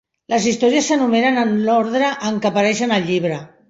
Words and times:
Les 0.33 0.47
histories 0.51 0.87
s'enumeren 0.93 1.39
en 1.43 1.53
l'ordre 1.69 2.13
en 2.33 2.43
què 2.43 2.55
apareixen 2.55 3.01
al 3.01 3.11
llibre. 3.13 3.45